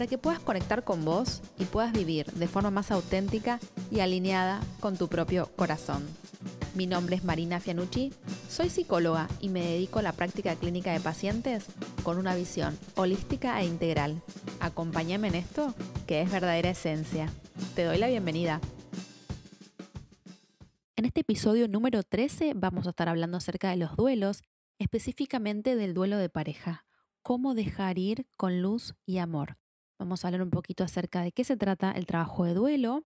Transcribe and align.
para 0.00 0.08
que 0.08 0.16
puedas 0.16 0.40
conectar 0.40 0.82
con 0.82 1.04
vos 1.04 1.42
y 1.58 1.66
puedas 1.66 1.92
vivir 1.92 2.24
de 2.32 2.48
forma 2.48 2.70
más 2.70 2.90
auténtica 2.90 3.60
y 3.90 4.00
alineada 4.00 4.62
con 4.80 4.96
tu 4.96 5.08
propio 5.08 5.50
corazón. 5.56 6.08
Mi 6.74 6.86
nombre 6.86 7.16
es 7.16 7.22
Marina 7.22 7.60
Fianucci, 7.60 8.10
soy 8.48 8.70
psicóloga 8.70 9.28
y 9.42 9.50
me 9.50 9.60
dedico 9.60 9.98
a 9.98 10.02
la 10.02 10.14
práctica 10.14 10.56
clínica 10.56 10.90
de 10.94 11.00
pacientes 11.00 11.66
con 12.02 12.16
una 12.16 12.34
visión 12.34 12.78
holística 12.94 13.60
e 13.60 13.66
integral. 13.66 14.22
Acompáñame 14.60 15.28
en 15.28 15.34
esto, 15.34 15.74
que 16.06 16.22
es 16.22 16.32
verdadera 16.32 16.70
esencia. 16.70 17.30
Te 17.74 17.84
doy 17.84 17.98
la 17.98 18.08
bienvenida. 18.08 18.62
En 20.96 21.04
este 21.04 21.20
episodio 21.20 21.68
número 21.68 22.04
13 22.04 22.54
vamos 22.54 22.86
a 22.86 22.90
estar 22.90 23.10
hablando 23.10 23.36
acerca 23.36 23.68
de 23.68 23.76
los 23.76 23.94
duelos, 23.96 24.40
específicamente 24.78 25.76
del 25.76 25.92
duelo 25.92 26.16
de 26.16 26.30
pareja, 26.30 26.86
cómo 27.20 27.54
dejar 27.54 27.98
ir 27.98 28.26
con 28.38 28.62
luz 28.62 28.94
y 29.04 29.18
amor. 29.18 29.59
Vamos 30.00 30.24
a 30.24 30.28
hablar 30.28 30.42
un 30.42 30.50
poquito 30.50 30.82
acerca 30.82 31.20
de 31.20 31.30
qué 31.30 31.44
se 31.44 31.58
trata 31.58 31.92
el 31.92 32.06
trabajo 32.06 32.44
de 32.44 32.54
duelo, 32.54 33.04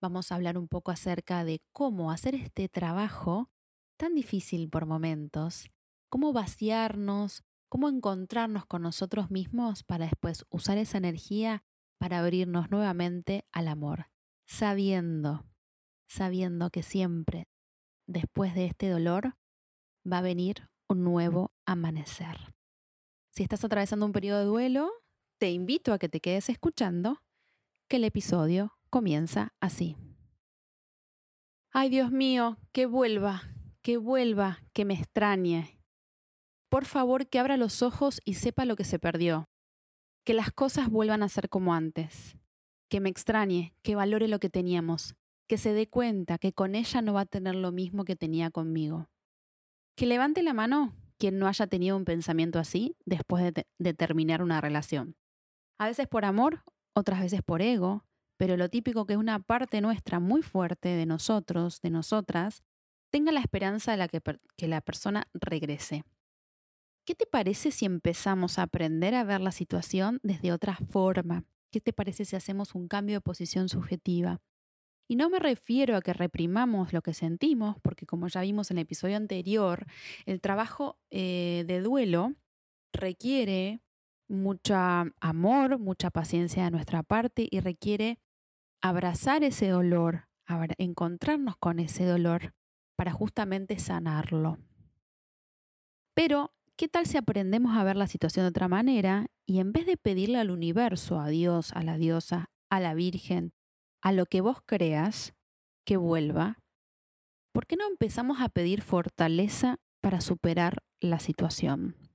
vamos 0.00 0.30
a 0.30 0.36
hablar 0.36 0.56
un 0.56 0.68
poco 0.68 0.92
acerca 0.92 1.44
de 1.44 1.60
cómo 1.72 2.12
hacer 2.12 2.36
este 2.36 2.68
trabajo 2.68 3.50
tan 3.98 4.14
difícil 4.14 4.70
por 4.70 4.86
momentos, 4.86 5.68
cómo 6.08 6.32
vaciarnos, 6.32 7.42
cómo 7.68 7.88
encontrarnos 7.88 8.64
con 8.64 8.82
nosotros 8.82 9.28
mismos 9.28 9.82
para 9.82 10.04
después 10.04 10.44
usar 10.48 10.78
esa 10.78 10.98
energía 10.98 11.64
para 11.98 12.20
abrirnos 12.20 12.70
nuevamente 12.70 13.44
al 13.50 13.66
amor, 13.66 14.06
sabiendo 14.46 15.44
sabiendo 16.06 16.70
que 16.70 16.84
siempre, 16.84 17.48
después 18.06 18.54
de 18.54 18.66
este 18.66 18.88
dolor, 18.88 19.36
va 20.10 20.18
a 20.18 20.22
venir 20.22 20.70
un 20.88 21.02
nuevo 21.02 21.52
amanecer. 21.66 22.54
Si 23.32 23.42
estás 23.42 23.64
atravesando 23.64 24.06
un 24.06 24.12
periodo 24.12 24.38
de 24.38 24.44
duelo, 24.46 24.92
te 25.38 25.50
invito 25.50 25.92
a 25.92 25.98
que 25.98 26.08
te 26.08 26.20
quedes 26.20 26.48
escuchando, 26.48 27.22
que 27.88 27.96
el 27.96 28.04
episodio 28.04 28.78
comienza 28.90 29.54
así. 29.60 29.96
Ay, 31.70 31.90
Dios 31.90 32.10
mío, 32.10 32.58
que 32.72 32.86
vuelva, 32.86 33.42
que 33.82 33.98
vuelva, 33.98 34.62
que 34.72 34.84
me 34.84 34.94
extrañe. 34.94 35.78
Por 36.68 36.86
favor, 36.86 37.28
que 37.28 37.38
abra 37.38 37.56
los 37.56 37.82
ojos 37.82 38.20
y 38.24 38.34
sepa 38.34 38.64
lo 38.64 38.76
que 38.76 38.84
se 38.84 38.98
perdió. 38.98 39.48
Que 40.24 40.34
las 40.34 40.50
cosas 40.50 40.88
vuelvan 40.88 41.22
a 41.22 41.28
ser 41.28 41.48
como 41.48 41.74
antes. 41.74 42.36
Que 42.88 43.00
me 43.00 43.10
extrañe, 43.10 43.74
que 43.82 43.94
valore 43.94 44.28
lo 44.28 44.38
que 44.38 44.48
teníamos, 44.48 45.14
que 45.46 45.58
se 45.58 45.72
dé 45.72 45.88
cuenta 45.88 46.38
que 46.38 46.52
con 46.52 46.74
ella 46.74 47.02
no 47.02 47.12
va 47.12 47.22
a 47.22 47.26
tener 47.26 47.54
lo 47.54 47.72
mismo 47.72 48.04
que 48.04 48.16
tenía 48.16 48.50
conmigo. 48.50 49.08
Que 49.96 50.06
levante 50.06 50.42
la 50.42 50.54
mano 50.54 50.94
quien 51.18 51.38
no 51.38 51.46
haya 51.46 51.66
tenido 51.66 51.96
un 51.96 52.04
pensamiento 52.04 52.58
así 52.58 52.96
después 53.04 53.52
de, 53.78 53.94
terminar 53.94 54.42
una 54.42 54.60
relación. 54.60 55.16
A 55.78 55.86
veces 55.86 56.08
por 56.08 56.24
amor, 56.24 56.62
otras 56.94 57.20
veces 57.20 57.42
por 57.42 57.62
ego, 57.62 58.04
pero 58.38 58.56
lo 58.56 58.68
típico 58.68 59.06
que 59.06 59.14
es 59.14 59.18
una 59.18 59.40
parte 59.40 59.80
nuestra 59.80 60.20
muy 60.20 60.42
fuerte 60.42 60.88
de 60.90 61.06
nosotros, 61.06 61.80
de 61.80 61.90
nosotras, 61.90 62.62
tenga 63.10 63.32
la 63.32 63.40
esperanza 63.40 63.92
de 63.92 63.98
la 63.98 64.08
que, 64.08 64.20
que 64.56 64.68
la 64.68 64.80
persona 64.80 65.28
regrese. 65.34 66.04
¿Qué 67.06 67.14
te 67.14 67.26
parece 67.26 67.70
si 67.70 67.84
empezamos 67.84 68.58
a 68.58 68.62
aprender 68.62 69.14
a 69.14 69.24
ver 69.24 69.40
la 69.40 69.52
situación 69.52 70.18
desde 70.22 70.52
otra 70.52 70.76
forma? 70.90 71.44
¿Qué 71.70 71.80
te 71.80 71.92
parece 71.92 72.24
si 72.24 72.36
hacemos 72.36 72.74
un 72.74 72.88
cambio 72.88 73.16
de 73.16 73.20
posición 73.20 73.68
subjetiva? 73.68 74.40
Y 75.08 75.14
no 75.16 75.30
me 75.30 75.38
refiero 75.38 75.96
a 75.96 76.02
que 76.02 76.12
reprimamos 76.12 76.92
lo 76.92 77.02
que 77.02 77.14
sentimos, 77.14 77.76
porque 77.80 78.06
como 78.06 78.26
ya 78.26 78.40
vimos 78.40 78.70
en 78.70 78.78
el 78.78 78.82
episodio 78.82 79.16
anterior, 79.16 79.86
el 80.24 80.40
trabajo 80.40 80.98
eh, 81.10 81.64
de 81.68 81.80
duelo 81.80 82.34
requiere 82.92 83.80
mucho 84.28 84.74
amor, 85.20 85.78
mucha 85.78 86.10
paciencia 86.10 86.64
de 86.64 86.70
nuestra 86.70 87.02
parte 87.02 87.48
y 87.50 87.60
requiere 87.60 88.18
abrazar 88.82 89.44
ese 89.44 89.68
dolor, 89.68 90.28
encontrarnos 90.78 91.56
con 91.56 91.78
ese 91.78 92.04
dolor 92.04 92.54
para 92.96 93.12
justamente 93.12 93.78
sanarlo. 93.78 94.58
Pero, 96.14 96.54
¿qué 96.76 96.88
tal 96.88 97.06
si 97.06 97.18
aprendemos 97.18 97.76
a 97.76 97.84
ver 97.84 97.96
la 97.96 98.06
situación 98.06 98.44
de 98.44 98.50
otra 98.50 98.68
manera 98.68 99.26
y 99.44 99.60
en 99.60 99.72
vez 99.72 99.86
de 99.86 99.96
pedirle 99.96 100.38
al 100.38 100.50
universo, 100.50 101.20
a 101.20 101.28
Dios, 101.28 101.72
a 101.72 101.82
la 101.82 101.98
diosa, 101.98 102.50
a 102.70 102.80
la 102.80 102.94
Virgen, 102.94 103.52
a 104.02 104.12
lo 104.12 104.26
que 104.26 104.40
vos 104.40 104.58
creas 104.64 105.34
que 105.84 105.96
vuelva, 105.96 106.58
¿por 107.52 107.66
qué 107.66 107.76
no 107.76 107.86
empezamos 107.86 108.40
a 108.40 108.48
pedir 108.48 108.82
fortaleza 108.82 109.78
para 110.00 110.20
superar 110.20 110.82
la 111.00 111.18
situación? 111.20 112.05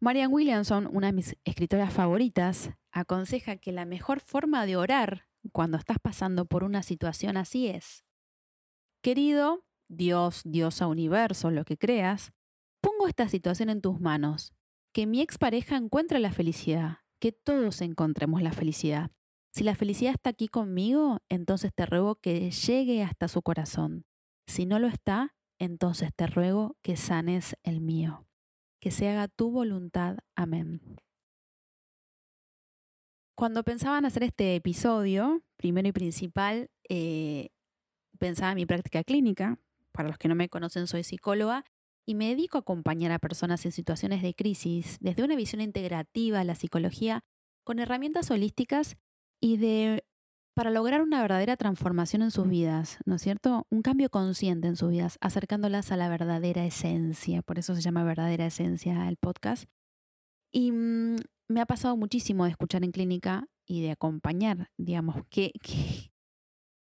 Marian 0.00 0.32
Williamson, 0.32 0.88
una 0.92 1.08
de 1.08 1.12
mis 1.12 1.36
escritoras 1.44 1.92
favoritas, 1.92 2.70
aconseja 2.92 3.56
que 3.56 3.72
la 3.72 3.84
mejor 3.84 4.20
forma 4.20 4.66
de 4.66 4.76
orar 4.76 5.26
cuando 5.52 5.76
estás 5.76 5.98
pasando 6.00 6.46
por 6.46 6.64
una 6.64 6.82
situación 6.82 7.36
así 7.36 7.68
es, 7.68 8.04
querido 9.02 9.64
Dios, 9.88 10.42
Diosa, 10.44 10.86
universo, 10.86 11.50
lo 11.50 11.64
que 11.64 11.76
creas, 11.76 12.32
pongo 12.80 13.06
esta 13.06 13.28
situación 13.28 13.70
en 13.70 13.80
tus 13.80 14.00
manos, 14.00 14.52
que 14.92 15.06
mi 15.06 15.20
expareja 15.20 15.76
encuentre 15.76 16.18
la 16.18 16.32
felicidad, 16.32 16.98
que 17.20 17.32
todos 17.32 17.80
encontremos 17.80 18.42
la 18.42 18.52
felicidad, 18.52 19.10
si 19.54 19.62
la 19.62 19.76
felicidad 19.76 20.14
está 20.14 20.30
aquí 20.30 20.48
conmigo, 20.48 21.20
entonces 21.28 21.72
te 21.72 21.86
ruego 21.86 22.16
que 22.16 22.50
llegue 22.50 23.04
hasta 23.04 23.28
su 23.28 23.40
corazón. 23.40 24.04
Si 24.48 24.66
no 24.66 24.80
lo 24.80 24.88
está, 24.88 25.36
entonces 25.60 26.10
te 26.14 26.26
ruego 26.26 26.76
que 26.82 26.96
sanes 26.96 27.56
el 27.62 27.80
mío. 27.80 28.26
Que 28.84 28.90
se 28.90 29.08
haga 29.08 29.28
tu 29.28 29.50
voluntad. 29.50 30.18
Amén. 30.36 30.82
Cuando 33.34 33.62
pensaba 33.62 33.96
en 33.96 34.04
hacer 34.04 34.24
este 34.24 34.56
episodio, 34.56 35.42
primero 35.56 35.88
y 35.88 35.92
principal, 35.92 36.68
eh, 36.90 37.48
pensaba 38.18 38.52
en 38.52 38.56
mi 38.56 38.66
práctica 38.66 39.02
clínica. 39.02 39.58
Para 39.90 40.08
los 40.08 40.18
que 40.18 40.28
no 40.28 40.34
me 40.34 40.50
conocen, 40.50 40.86
soy 40.86 41.02
psicóloga 41.02 41.64
y 42.04 42.14
me 42.14 42.28
dedico 42.28 42.58
a 42.58 42.60
acompañar 42.60 43.10
a 43.12 43.18
personas 43.18 43.64
en 43.64 43.72
situaciones 43.72 44.20
de 44.20 44.34
crisis 44.34 44.98
desde 45.00 45.24
una 45.24 45.34
visión 45.34 45.62
integrativa 45.62 46.40
de 46.40 46.44
la 46.44 46.54
psicología 46.54 47.24
con 47.64 47.78
herramientas 47.78 48.30
holísticas 48.30 48.98
y 49.40 49.56
de 49.56 50.04
para 50.54 50.70
lograr 50.70 51.02
una 51.02 51.20
verdadera 51.20 51.56
transformación 51.56 52.22
en 52.22 52.30
sus 52.30 52.48
vidas, 52.48 52.98
¿no 53.04 53.16
es 53.16 53.22
cierto? 53.22 53.66
Un 53.70 53.82
cambio 53.82 54.08
consciente 54.08 54.68
en 54.68 54.76
sus 54.76 54.90
vidas, 54.90 55.18
acercándolas 55.20 55.90
a 55.90 55.96
la 55.96 56.08
verdadera 56.08 56.64
esencia, 56.64 57.42
por 57.42 57.58
eso 57.58 57.74
se 57.74 57.82
llama 57.82 58.04
verdadera 58.04 58.46
esencia 58.46 59.08
el 59.08 59.16
podcast. 59.16 59.64
Y 60.52 60.70
mm, 60.70 61.16
me 61.48 61.60
ha 61.60 61.66
pasado 61.66 61.96
muchísimo 61.96 62.44
de 62.44 62.52
escuchar 62.52 62.84
en 62.84 62.92
clínica 62.92 63.48
y 63.66 63.82
de 63.82 63.90
acompañar, 63.90 64.70
digamos, 64.76 65.16
que, 65.28 65.52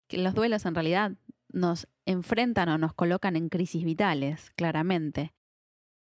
que 0.08 0.18
los 0.18 0.36
duelos 0.36 0.66
en 0.66 0.76
realidad 0.76 1.18
nos 1.52 1.88
enfrentan 2.06 2.70
o 2.70 2.78
nos 2.78 2.94
colocan 2.94 3.36
en 3.36 3.50
crisis 3.50 3.84
vitales, 3.84 4.52
claramente. 4.56 5.34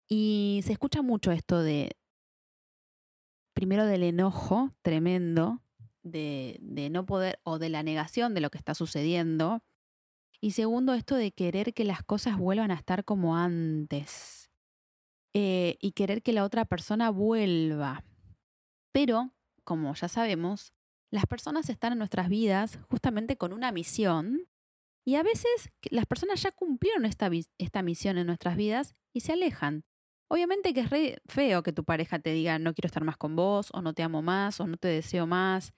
Y 0.09 0.59
se 0.65 0.73
escucha 0.73 1.01
mucho 1.01 1.31
esto 1.31 1.63
de, 1.63 1.95
primero 3.53 3.85
del 3.85 4.03
enojo 4.03 4.71
tremendo, 4.81 5.61
de, 6.03 6.59
no 6.91 7.05
poder 7.05 7.39
o 7.43 7.59
de 7.59 7.69
la 7.69 7.83
negación 7.83 8.33
de 8.33 8.41
lo 8.41 8.49
que 8.49 8.57
está 8.57 8.73
sucediendo. 8.73 9.63
Y 10.39 10.51
segundo, 10.51 10.93
esto 10.93 11.15
de 11.15 11.31
querer 11.31 11.73
que 11.73 11.83
las 11.83 12.03
cosas 12.03 12.37
vuelvan 12.37 12.71
a 12.71 12.75
estar 12.75 13.05
como 13.05 13.37
antes. 13.37 14.51
Eh, 15.33 15.77
y 15.79 15.91
querer 15.91 16.23
que 16.23 16.33
la 16.33 16.43
otra 16.43 16.65
persona 16.65 17.09
vuelva. 17.09 18.03
Pero, 18.91 19.33
como 19.63 19.93
ya 19.93 20.07
sabemos, 20.07 20.73
las 21.11 21.25
personas 21.25 21.69
están 21.69 21.93
en 21.93 21.99
nuestras 21.99 22.29
vidas 22.29 22.79
justamente 22.89 23.37
con 23.37 23.53
una 23.53 23.71
misión 23.71 24.47
y 25.05 25.15
a 25.15 25.23
veces 25.23 25.71
las 25.89 26.05
personas 26.05 26.41
ya 26.41 26.51
cumplieron 26.51 27.05
esta, 27.05 27.29
esta 27.57 27.81
misión 27.81 28.17
en 28.17 28.27
nuestras 28.27 28.55
vidas 28.55 28.95
y 29.13 29.21
se 29.21 29.33
alejan. 29.33 29.83
Obviamente 30.29 30.73
que 30.73 30.81
es 30.81 31.21
feo 31.27 31.63
que 31.63 31.73
tu 31.73 31.83
pareja 31.83 32.19
te 32.19 32.31
diga 32.31 32.59
no 32.59 32.73
quiero 32.73 32.87
estar 32.87 33.03
más 33.03 33.17
con 33.17 33.35
vos, 33.35 33.69
o 33.73 33.81
no 33.81 33.93
te 33.93 34.03
amo 34.03 34.21
más, 34.21 34.59
o 34.61 34.67
no 34.67 34.77
te 34.77 34.87
deseo 34.87 35.27
más, 35.27 35.73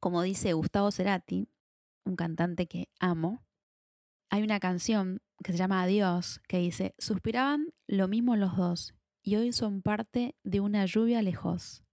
Como 0.00 0.22
dice 0.22 0.52
Gustavo 0.54 0.90
Cerati, 0.90 1.48
un 2.04 2.16
cantante 2.16 2.66
que 2.66 2.88
amo, 2.98 3.44
hay 4.30 4.42
una 4.42 4.58
canción 4.58 5.20
que 5.44 5.52
se 5.52 5.58
llama 5.58 5.82
Adiós 5.82 6.40
que 6.48 6.58
dice, 6.58 6.94
suspiraban 6.98 7.68
lo 7.86 8.08
mismo 8.08 8.34
los 8.34 8.56
dos 8.56 8.94
y 9.22 9.36
hoy 9.36 9.52
son 9.52 9.82
parte 9.82 10.34
de 10.42 10.60
una 10.60 10.86
lluvia 10.86 11.22
lejos. 11.22 11.84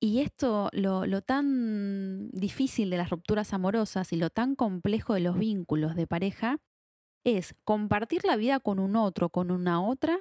Y 0.00 0.20
esto, 0.20 0.68
lo, 0.72 1.06
lo, 1.06 1.22
tan 1.22 2.28
difícil 2.32 2.90
de 2.90 2.96
las 2.96 3.10
rupturas 3.10 3.52
amorosas 3.52 4.12
y 4.12 4.16
lo 4.16 4.30
tan 4.30 4.56
complejo 4.56 5.14
de 5.14 5.20
los 5.20 5.38
vínculos 5.38 5.94
de 5.94 6.08
pareja 6.08 6.58
es 7.24 7.54
compartir 7.64 8.24
la 8.24 8.36
vida 8.36 8.58
con 8.58 8.80
un 8.80 8.96
otro, 8.96 9.28
con 9.28 9.52
una 9.52 9.80
otra, 9.80 10.18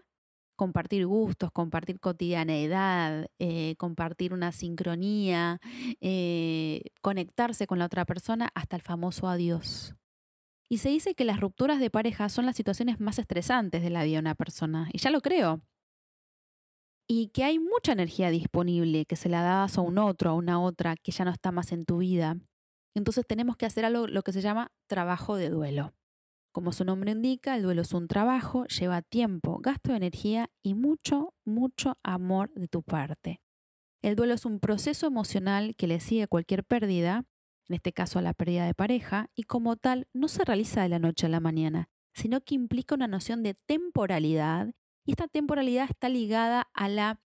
compartir 0.62 1.08
gustos, 1.08 1.52
compartir 1.52 2.00
cotidianeidad, 2.00 3.26
eh, 3.40 3.76
compartir 3.78 4.32
una 4.32 4.52
sincronía, 4.52 5.60
eh, 6.02 6.84
conectarse 7.02 7.66
con 7.66 7.80
la 7.80 7.86
otra 7.86 8.06
persona 8.06 8.48
hasta 8.54 8.76
el 8.76 8.84
famoso 8.84 9.28
adiós. 9.28 9.96
Y 10.70 10.78
se 10.78 10.90
dice 10.90 11.16
que 11.16 11.26
las 11.26 11.40
rupturas 11.40 11.80
de 11.80 11.90
pareja 11.90 12.30
son 12.30 12.46
las 12.46 12.56
situaciones 12.56 13.00
más 13.00 13.18
estresantes 13.18 13.82
de 13.82 13.90
la 13.90 14.04
vida 14.04 14.18
de 14.18 14.20
una 14.20 14.36
persona. 14.36 14.88
Y 14.94 15.00
ya 15.00 15.10
lo 15.10 15.22
creo. 15.22 15.64
Y 17.08 17.30
que 17.30 17.44
hay 17.44 17.58
mucha 17.58 17.94
energía 17.94 18.30
disponible 18.30 19.08
que 19.08 19.16
se 19.16 19.30
la 19.30 19.42
das 19.42 19.80
a 19.80 19.82
un 19.82 19.98
otro, 19.98 20.30
a 20.30 20.36
una 20.36 20.62
otra, 20.62 20.96
que 20.96 21.12
ya 21.12 21.26
no 21.26 21.32
está 21.32 21.52
más 21.52 21.72
en 21.72 21.86
tu 21.86 21.98
vida. 21.98 22.38
Entonces 22.94 23.26
tenemos 23.26 23.58
que 23.58 23.66
hacer 23.66 23.84
algo 23.84 24.06
lo 24.06 24.22
que 24.22 24.32
se 24.32 24.42
llama 24.42 24.72
trabajo 24.88 25.38
de 25.38 25.50
duelo. 25.50 25.96
Como 26.52 26.74
su 26.74 26.84
nombre 26.84 27.12
indica, 27.12 27.56
el 27.56 27.64
duelo 27.64 27.82
es 27.82 27.94
un 27.94 28.10
trabajo, 28.10 28.66
lleva 28.66 29.02
tiempo, 29.02 29.60
gasto 29.60 29.92
de 29.92 29.98
energía 29.98 30.50
y 30.62 30.74
mucho, 30.74 31.34
mucho 31.46 31.98
amor 32.04 32.52
de 32.56 32.68
tu 32.68 32.84
parte. 32.84 33.42
El 34.02 34.18
duelo 34.18 34.34
es 34.34 34.46
un 34.46 34.60
proceso 34.60 35.08
emocional 35.08 35.76
que 35.78 35.88
le 35.88 36.02
sigue 36.02 36.28
cualquier 36.28 36.66
pérdida, 36.66 37.24
en 37.70 37.76
este 37.76 37.94
caso 37.94 38.20
a 38.20 38.22
la 38.22 38.34
pérdida 38.34 38.66
de 38.66 38.74
pareja, 38.74 39.30
y 39.34 39.44
como 39.44 39.78
tal 39.78 40.10
no 40.12 40.28
se 40.28 40.44
realiza 40.44 40.82
de 40.82 40.90
la 40.90 41.00
noche 41.00 41.28
a 41.28 41.30
la 41.30 41.40
mañana, 41.40 41.88
sino 42.14 42.42
que 42.42 42.56
implica 42.56 42.96
una 42.96 43.08
noción 43.08 43.44
de 43.44 43.54
temporalidad, 43.54 44.74
y 45.06 45.12
esta 45.12 45.30
temporalidad 45.30 45.88
está 45.90 46.10
ligada 46.10 46.68
a 46.74 46.90
la 46.90 47.22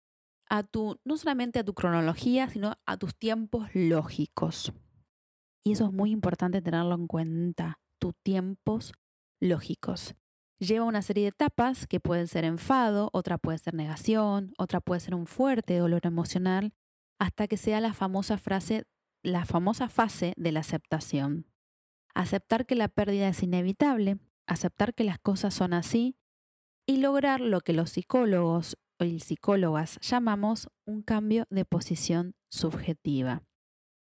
a 0.48 0.64
tu 0.64 0.98
no 1.04 1.16
solamente 1.16 1.60
a 1.60 1.64
tu 1.64 1.74
cronología, 1.74 2.48
sino 2.48 2.74
a 2.84 2.96
tus 2.96 3.14
tiempos 3.16 3.68
lógicos. 3.72 4.72
Y 5.62 5.72
eso 5.72 5.86
es 5.86 5.92
muy 5.92 6.10
importante 6.10 6.60
tenerlo 6.60 6.94
en 6.96 7.06
cuenta, 7.06 7.78
tus 8.00 8.16
tiempos 8.22 8.92
lógicos. 9.40 10.14
Lleva 10.58 10.84
una 10.84 11.02
serie 11.02 11.24
de 11.24 11.28
etapas 11.30 11.86
que 11.86 12.00
pueden 12.00 12.28
ser 12.28 12.44
enfado, 12.44 13.08
otra 13.12 13.38
puede 13.38 13.58
ser 13.58 13.74
negación, 13.74 14.52
otra 14.58 14.80
puede 14.80 15.00
ser 15.00 15.14
un 15.14 15.26
fuerte 15.26 15.78
dolor 15.78 16.02
emocional, 16.04 16.74
hasta 17.18 17.48
que 17.48 17.56
sea 17.56 17.80
la 17.80 17.94
famosa 17.94 18.36
frase, 18.36 18.84
la 19.22 19.46
famosa 19.46 19.88
fase 19.88 20.34
de 20.36 20.52
la 20.52 20.60
aceptación. 20.60 21.46
Aceptar 22.14 22.66
que 22.66 22.74
la 22.74 22.88
pérdida 22.88 23.28
es 23.28 23.42
inevitable, 23.42 24.18
aceptar 24.46 24.94
que 24.94 25.04
las 25.04 25.18
cosas 25.18 25.54
son 25.54 25.72
así 25.72 26.16
y 26.86 26.98
lograr 26.98 27.40
lo 27.40 27.60
que 27.60 27.72
los 27.72 27.90
psicólogos 27.90 28.76
y 28.98 29.20
psicólogas 29.20 29.98
llamamos 30.02 30.68
un 30.86 31.02
cambio 31.02 31.46
de 31.50 31.64
posición 31.64 32.34
subjetiva. 32.50 33.42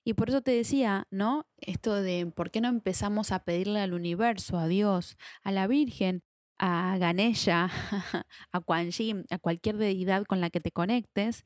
Y 0.08 0.14
por 0.14 0.28
eso 0.28 0.40
te 0.40 0.52
decía, 0.52 1.08
¿no? 1.10 1.48
Esto 1.56 2.00
de 2.00 2.30
por 2.32 2.52
qué 2.52 2.60
no 2.60 2.68
empezamos 2.68 3.32
a 3.32 3.40
pedirle 3.40 3.80
al 3.80 3.92
universo, 3.92 4.56
a 4.56 4.68
Dios, 4.68 5.16
a 5.42 5.50
la 5.50 5.66
Virgen, 5.66 6.22
a 6.58 6.96
Ganesha, 6.96 7.70
a 8.52 8.60
Quan 8.60 8.90
a 9.30 9.38
cualquier 9.38 9.78
deidad 9.78 10.24
con 10.24 10.40
la 10.40 10.48
que 10.50 10.60
te 10.60 10.70
conectes, 10.70 11.44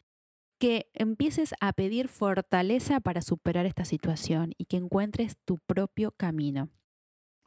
que 0.58 0.90
empieces 0.92 1.54
a 1.62 1.72
pedir 1.72 2.08
fortaleza 2.08 3.00
para 3.00 3.22
superar 3.22 3.64
esta 3.64 3.86
situación 3.86 4.52
y 4.58 4.66
que 4.66 4.76
encuentres 4.76 5.38
tu 5.46 5.56
propio 5.66 6.12
camino. 6.12 6.68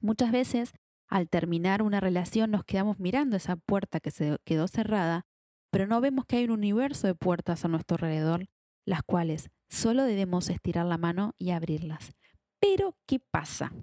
Muchas 0.02 0.32
veces, 0.32 0.74
al 1.08 1.30
terminar 1.30 1.84
una 1.84 2.00
relación, 2.00 2.50
nos 2.50 2.64
quedamos 2.64 2.98
mirando 2.98 3.38
esa 3.38 3.56
puerta 3.56 4.00
que 4.00 4.10
se 4.10 4.40
quedó 4.46 4.68
cerrada, 4.68 5.28
pero 5.70 5.86
no 5.86 6.02
vemos 6.02 6.26
que 6.26 6.38
hay 6.38 6.46
un 6.46 6.52
universo 6.52 7.06
de 7.06 7.14
puertas 7.14 7.66
a 7.66 7.68
nuestro 7.68 7.98
alrededor, 7.98 8.48
las 8.84 9.04
cuales 9.04 9.52
Solo 9.74 10.04
debemos 10.04 10.52
estirar 10.52 10.86
la 10.86 11.00
mano 11.00 11.34
y 11.40 11.50
abrirlas. 11.50 12.14
Pero, 12.60 12.96
¿qué 13.08 13.20
pasa? 13.20 13.74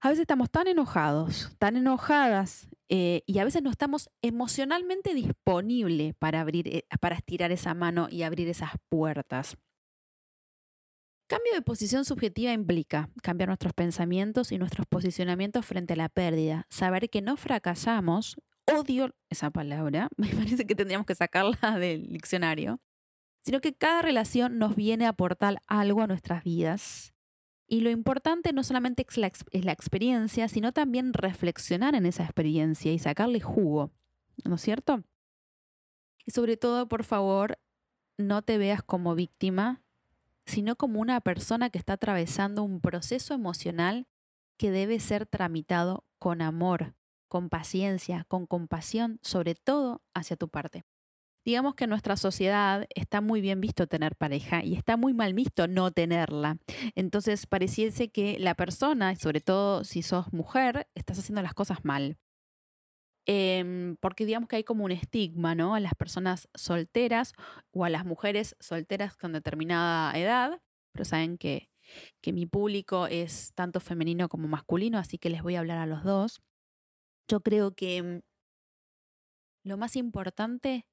A 0.00 0.08
veces 0.08 0.22
estamos 0.22 0.50
tan 0.50 0.66
enojados, 0.66 1.54
tan 1.60 1.76
enojadas, 1.76 2.68
eh, 2.88 3.22
y 3.24 3.38
a 3.38 3.44
veces 3.44 3.62
no 3.62 3.70
estamos 3.70 4.10
emocionalmente 4.22 5.14
disponibles 5.14 6.14
para, 6.16 6.40
abrir, 6.40 6.66
eh, 6.66 6.84
para 7.00 7.14
estirar 7.14 7.52
esa 7.52 7.74
mano 7.74 8.08
y 8.10 8.24
abrir 8.24 8.48
esas 8.48 8.72
puertas. 8.88 9.56
Cambio 11.28 11.54
de 11.54 11.62
posición 11.62 12.04
subjetiva 12.04 12.52
implica 12.52 13.08
cambiar 13.22 13.50
nuestros 13.50 13.74
pensamientos 13.74 14.50
y 14.50 14.58
nuestros 14.58 14.88
posicionamientos 14.88 15.64
frente 15.64 15.92
a 15.92 15.96
la 15.96 16.08
pérdida, 16.08 16.66
saber 16.70 17.08
que 17.08 17.22
no 17.22 17.36
fracasamos, 17.36 18.36
odio 18.66 19.14
esa 19.30 19.52
palabra, 19.52 20.08
me 20.16 20.26
parece 20.26 20.66
que 20.66 20.74
tendríamos 20.74 21.06
que 21.06 21.14
sacarla 21.14 21.78
del 21.78 22.08
diccionario, 22.08 22.80
sino 23.42 23.60
que 23.60 23.74
cada 23.74 24.02
relación 24.02 24.58
nos 24.58 24.76
viene 24.76 25.06
a 25.06 25.10
aportar 25.10 25.60
algo 25.66 26.00
a 26.00 26.06
nuestras 26.06 26.44
vidas. 26.44 27.12
Y 27.66 27.80
lo 27.80 27.90
importante 27.90 28.52
no 28.52 28.62
solamente 28.62 29.04
es 29.08 29.18
la, 29.64 29.72
experiencia, 29.72 30.48
sino 30.48 30.72
también 30.72 31.12
reflexionar 31.12 31.94
en 31.94 32.06
esa 32.06 32.22
experiencia 32.22 32.92
y 32.92 32.98
sacarle 32.98 33.40
jugo, 33.40 33.90
¿no 34.44 34.56
es 34.56 34.60
cierto? 34.60 35.02
Y 36.24 36.30
sobre 36.30 36.56
todo, 36.56 36.88
por 36.88 37.02
favor, 37.02 37.58
no 38.16 38.42
te 38.42 38.58
veas 38.58 38.82
como 38.82 39.14
víctima, 39.14 39.82
sino 40.44 40.76
como 40.76 41.00
una 41.00 41.20
persona 41.20 41.70
que 41.70 41.78
está 41.78 41.94
atravesando 41.94 42.62
un 42.62 42.80
proceso 42.80 43.34
emocional 43.34 44.06
que 44.56 44.70
debe 44.70 45.00
ser 45.00 45.26
tramitado 45.26 46.04
con 46.18 46.42
amor, 46.42 46.94
con 47.26 47.48
paciencia, 47.48 48.24
con 48.28 48.46
compasión, 48.46 49.18
sobre 49.22 49.54
todo 49.54 50.02
hacia 50.14 50.36
tu 50.36 50.48
parte 50.48 50.84
digamos 51.44 51.74
que 51.74 51.84
en 51.84 51.90
nuestra 51.90 52.16
sociedad 52.16 52.86
está 52.94 53.20
muy 53.20 53.40
bien 53.40 53.60
visto 53.60 53.86
tener 53.86 54.16
pareja 54.16 54.64
y 54.64 54.74
está 54.74 54.96
muy 54.96 55.14
mal 55.14 55.34
visto 55.34 55.66
no 55.68 55.90
tenerla. 55.90 56.58
Entonces 56.94 57.46
pareciese 57.46 58.10
que 58.10 58.38
la 58.38 58.54
persona, 58.54 59.16
sobre 59.16 59.40
todo 59.40 59.84
si 59.84 60.02
sos 60.02 60.32
mujer, 60.32 60.88
estás 60.94 61.18
haciendo 61.18 61.42
las 61.42 61.54
cosas 61.54 61.84
mal. 61.84 62.18
Em, 63.26 63.96
porque 64.00 64.26
digamos 64.26 64.48
que 64.48 64.56
hay 64.56 64.64
como 64.64 64.84
un 64.84 64.90
estigma, 64.90 65.54
¿no? 65.54 65.74
A 65.74 65.80
las 65.80 65.94
personas 65.94 66.48
solteras 66.54 67.34
o 67.70 67.84
a 67.84 67.90
las 67.90 68.04
mujeres 68.04 68.56
solteras 68.58 69.16
con 69.16 69.32
determinada 69.32 70.12
edad, 70.18 70.60
pero 70.92 71.04
saben 71.04 71.38
que, 71.38 71.70
que 72.20 72.32
mi 72.32 72.46
público 72.46 73.06
es 73.06 73.52
tanto 73.54 73.78
femenino 73.78 74.28
como 74.28 74.48
masculino, 74.48 74.98
así 74.98 75.18
que 75.18 75.30
les 75.30 75.42
voy 75.42 75.54
a 75.54 75.60
hablar 75.60 75.78
a 75.78 75.86
los 75.86 76.02
dos. 76.02 76.42
Yo 77.28 77.40
creo 77.42 77.74
que 77.74 78.02
mm, 78.02 78.20
lo 79.64 79.76
más 79.76 79.94
importante 79.96 80.84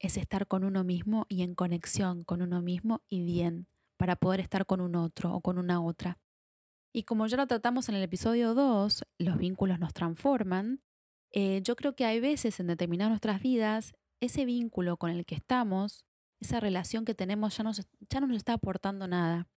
es 0.00 0.16
estar 0.16 0.48
con 0.48 0.64
uno 0.64 0.82
mismo 0.82 1.26
y 1.28 1.42
en 1.42 1.54
conexión 1.54 2.24
con 2.24 2.42
uno 2.42 2.62
mismo 2.62 3.02
y 3.08 3.22
bien 3.22 3.68
para 3.96 4.16
poder 4.16 4.40
estar 4.40 4.66
con 4.66 4.80
un 4.80 4.96
otro 4.96 5.34
o 5.34 5.40
con 5.42 5.58
una 5.58 5.80
otra. 5.82 6.18
Y 6.92 7.04
como 7.04 7.26
ya 7.26 7.36
lo 7.36 7.46
tratamos 7.46 7.88
en 7.88 7.94
el 7.94 8.02
episodio 8.02 8.54
2, 8.54 9.04
los 9.18 9.38
vínculos 9.38 9.78
nos 9.78 9.92
transforman, 9.92 10.82
eh, 11.32 11.60
yo 11.62 11.76
creo 11.76 11.94
que 11.94 12.06
hay 12.06 12.18
veces 12.18 12.58
en 12.58 12.66
determinadas 12.66 13.10
nuestras 13.10 13.40
vidas, 13.40 13.92
ese 14.20 14.44
vínculo 14.44 14.96
con 14.96 15.10
el 15.10 15.24
que 15.24 15.36
estamos, 15.36 16.04
esa 16.40 16.58
relación 16.58 17.04
que 17.04 17.14
tenemos 17.14 17.56
ya, 17.56 17.64
ya 18.08 18.20
no 18.20 18.26
nos 18.26 18.38
está 18.38 18.54
aportando 18.54 19.06
nada. 19.06 19.48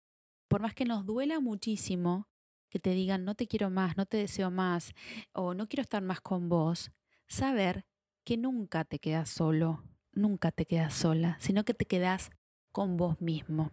Por 0.48 0.60
más 0.60 0.74
que 0.74 0.84
nos 0.84 1.06
duela 1.06 1.40
muchísimo 1.40 2.28
que 2.68 2.78
te 2.78 2.90
digan 2.90 3.24
no 3.24 3.34
te 3.34 3.46
quiero 3.46 3.70
más, 3.70 3.96
no 3.96 4.06
te 4.06 4.16
deseo 4.16 4.50
más 4.50 4.92
o 5.32 5.54
no 5.54 5.68
quiero 5.68 5.82
estar 5.82 6.02
más 6.02 6.20
con 6.20 6.48
vos, 6.48 6.90
saber 7.28 7.86
que 8.24 8.36
nunca 8.36 8.84
te 8.84 8.98
quedas 8.98 9.28
solo, 9.28 9.84
nunca 10.12 10.50
te 10.50 10.64
quedas 10.64 10.94
sola, 10.94 11.36
sino 11.40 11.64
que 11.64 11.74
te 11.74 11.86
quedas 11.86 12.30
con 12.72 12.96
vos 12.96 13.20
mismo. 13.20 13.72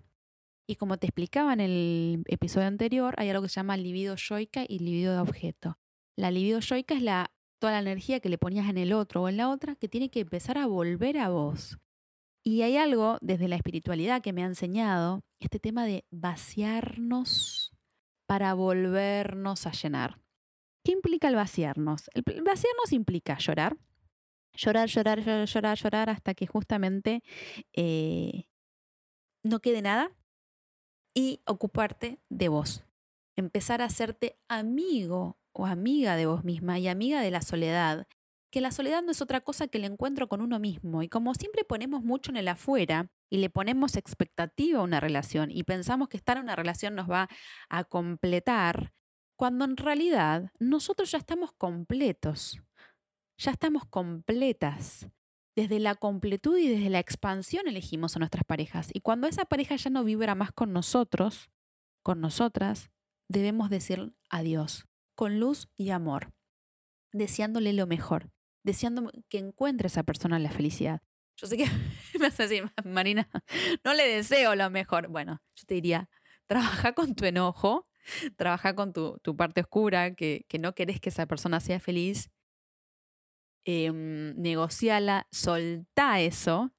Y 0.67 0.75
como 0.75 0.98
te 0.98 1.08
explicaba 1.08 1.53
en 1.53 1.62
el 1.62 2.24
episodio 2.27 2.67
anterior, 2.67 3.15
hay 3.17 3.29
algo 3.29 3.41
que 3.41 3.50
se 3.50 3.55
llama 3.55 3.77
libido 3.77 4.15
yoica 4.15 4.65
y 4.67 4.79
libido 4.79 5.13
de 5.13 5.19
objeto. 5.19 5.79
La 6.15 6.29
libido 6.29 6.60
yoica 6.60 6.93
es 6.93 7.01
la, 7.01 7.31
toda 7.60 7.74
la 7.74 7.79
energía 7.79 8.19
que 8.19 8.29
le 8.29 8.38
ponías 8.38 8.69
en 8.69 8.77
el 8.77 8.93
otro 8.93 9.24
o 9.24 9.29
en 9.29 9.38
la 9.38 9.50
otra 9.50 9.75
que 9.75 9.88
tiene 9.88 10.10
que 10.10 10.19
empezar 10.19 10.58
a 10.58 10.67
volver 10.67 11.17
a 11.17 11.29
vos. 11.29 11.79
Y 12.43 12.62
hay 12.62 12.77
algo 12.77 13.17
desde 13.22 13.48
la 13.48 13.55
espiritualidad 13.55 14.22
que 14.22 14.31
me 14.31 14.43
ha 14.43 14.48
enseñado, 14.48 15.24
este 15.39 15.60
tema 15.60 15.86
de 15.86 16.05
vaciarnos 16.12 17.72
para 18.27 18.53
volvernos 18.53 19.65
a 19.65 19.72
llenar. 19.72 20.22
¿Qué 20.84 20.91
implica 20.91 21.27
el 21.27 21.36
vaciarnos? 21.36 22.10
El 22.13 22.24
vaciarnos 22.43 22.93
implica 22.93 23.38
llorar, 23.39 23.77
llorar, 24.59 24.89
llorar, 24.89 25.19
llorar, 25.19 25.47
llorar, 25.47 25.77
llorar 25.77 26.09
hasta 26.09 26.33
que 26.33 26.47
justamente 26.47 27.23
eh, 27.73 28.45
no 29.43 29.59
quede 29.59 29.81
nada 29.81 30.11
y 31.13 31.41
ocuparte 31.45 32.19
de 32.29 32.49
vos. 32.49 32.83
Empezar 33.35 33.81
a 33.81 33.85
hacerte 33.85 34.37
amigo 34.49 35.39
o 35.53 35.65
amiga 35.65 36.15
de 36.15 36.25
vos 36.25 36.43
misma 36.43 36.77
y 36.79 36.87
amiga 36.87 37.21
de 37.21 37.31
la 37.31 37.41
soledad. 37.41 38.07
Que 38.51 38.61
la 38.61 38.71
soledad 38.71 39.03
no 39.03 39.11
es 39.11 39.21
otra 39.21 39.41
cosa 39.41 39.67
que 39.67 39.77
el 39.77 39.85
encuentro 39.85 40.27
con 40.27 40.41
uno 40.41 40.59
mismo. 40.59 41.03
Y 41.03 41.07
como 41.07 41.35
siempre 41.35 41.63
ponemos 41.63 42.03
mucho 42.03 42.31
en 42.31 42.37
el 42.37 42.47
afuera 42.47 43.11
y 43.29 43.37
le 43.37 43.49
ponemos 43.49 43.95
expectativa 43.95 44.79
a 44.79 44.83
una 44.83 44.99
relación 44.99 45.51
y 45.51 45.63
pensamos 45.63 46.09
que 46.09 46.17
estar 46.17 46.37
en 46.37 46.43
una 46.43 46.55
relación 46.55 46.95
nos 46.95 47.09
va 47.09 47.29
a 47.69 47.83
completar, 47.83 48.91
cuando 49.37 49.65
en 49.65 49.77
realidad 49.77 50.51
nosotros 50.59 51.11
ya 51.11 51.19
estamos 51.19 51.53
completos 51.53 52.61
ya 53.39 53.51
estamos 53.51 53.86
completas. 53.86 55.08
desde 55.55 55.79
la 55.79 55.96
completud 55.96 56.58
y 56.58 56.69
desde 56.69 56.89
la 56.89 57.00
expansión 57.00 57.67
elegimos 57.67 58.15
a 58.15 58.19
nuestras 58.19 58.46
parejas. 58.46 58.91
Y 58.93 59.01
cuando 59.01 59.27
esa 59.27 59.43
pareja 59.43 59.75
ya 59.75 59.89
no 59.89 60.05
vibra 60.05 60.34
más 60.34 60.53
con 60.53 60.72
nosotros, 60.72 61.50
con 62.01 62.22
nosotras, 62.22 62.91
debemos 63.27 63.69
decir 63.69 64.13
adiós, 64.29 64.86
con 65.15 65.38
luz 65.38 65.67
y 65.75 65.89
amor, 65.89 66.31
deseándole 67.12 67.74
lo 67.74 67.88
mejor, 67.88 68.31
deseando 68.63 69.12
que 69.27 69.39
encuentre 69.39 69.88
esa 69.88 70.03
persona 70.03 70.39
la 70.39 70.51
felicidad. 70.51 71.01
Yo 71.36 71.48
sé 71.48 71.58
que 71.58 71.65
me 72.19 72.27
hace 72.27 72.43
así, 72.43 72.62
Marina, 72.86 73.27
no 73.84 73.93
le 73.93 74.08
deseo 74.08 74.55
lo 74.55 74.69
mejor. 74.69 75.10
Bueno, 75.10 75.41
yo 75.55 75.65
te 75.65 75.74
diría, 75.74 76.10
trabaja 76.46 76.93
con 76.93 77.15
tu 77.15 77.25
enojo, 77.25 77.86
trabaja 78.38 78.75
con 78.75 78.93
tu, 78.93 79.19
parte 79.36 79.60
oscura, 79.60 80.15
que, 80.15 80.46
que 80.48 80.58
no 80.58 80.74
querés 80.74 81.01
que 81.01 81.10
esa 81.10 81.25
persona 81.25 81.60
sea 81.60 81.81
feliz 81.81 82.29
eh, 83.71 83.91
negociala, 83.91 85.27
soltá 85.29 86.19
eso 86.21 86.73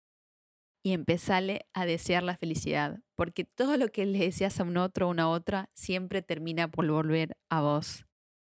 y 0.82 0.92
empezale 0.92 1.68
a 1.73 1.87
desear 1.87 2.25
la 2.25 2.37
felicidad, 2.37 2.99
porque 3.14 3.44
todo 3.44 3.76
lo 3.76 3.92
que 3.92 4.06
le 4.06 4.18
deseas 4.18 4.59
a 4.59 4.64
un 4.64 4.76
otro 4.76 5.06
o 5.06 5.11
una 5.12 5.28
otra 5.28 5.68
siempre 5.73 6.20
termina 6.20 6.68
por 6.68 6.90
volver 6.90 7.37
a 7.49 7.61
vos. 7.61 8.06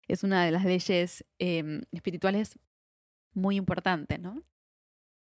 Es 0.09 0.25
una 0.25 0.45
de 0.45 0.51
las 0.51 0.65
leyes 0.65 1.25
em, 1.39 1.83
espirituales 1.93 2.59
muy 3.35 3.55
importantes, 3.55 4.19
¿no? 4.19 4.43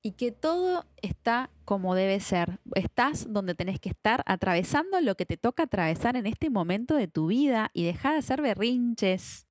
Y 0.02 0.12
que 0.12 0.32
todo 0.32 0.86
está 1.02 1.50
como 1.66 1.94
debe 1.94 2.18
ser. 2.18 2.60
Estás 2.74 3.30
donde 3.30 3.54
tenés 3.54 3.78
que 3.78 3.90
estar, 3.90 4.22
atravesando 4.24 5.02
lo 5.02 5.16
que 5.16 5.26
te 5.26 5.36
toca 5.36 5.64
atravesar 5.64 6.16
en 6.16 6.24
este 6.24 6.48
momento 6.48 6.96
de 6.96 7.08
tu 7.08 7.26
vida 7.26 7.70
y 7.74 7.84
deja 7.84 8.12
de 8.12 8.18
hacer 8.20 8.40
berrinches. 8.40 9.46